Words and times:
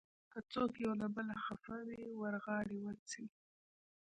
که 0.31 0.39
څوک 0.53 0.71
یو 0.85 0.93
له 1.01 1.07
بله 1.15 1.35
خفه 1.45 1.77
وي، 1.89 2.03
ور 2.21 2.35
غاړې 2.45 2.77
وځئ. 2.83 3.25